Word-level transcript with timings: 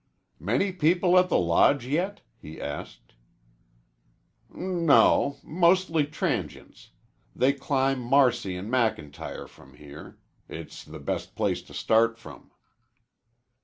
"Many 0.39 0.71
people 0.71 1.15
at 1.19 1.29
the 1.29 1.37
Lodge 1.37 1.85
yet?" 1.85 2.21
he 2.35 2.59
asked. 2.59 3.13
"N 4.51 4.83
no 4.87 5.37
mostly 5.43 6.07
transients. 6.07 6.89
They 7.35 7.53
climb 7.53 7.99
Marcy 7.99 8.55
and 8.55 8.67
McIntyre 8.67 9.47
from 9.47 9.75
here. 9.75 10.17
It's 10.49 10.83
the 10.83 10.97
best 10.99 11.35
place 11.35 11.61
to 11.61 11.75
start 11.75 12.17
from." 12.17 12.49